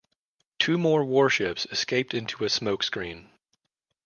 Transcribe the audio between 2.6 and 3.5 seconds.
screen.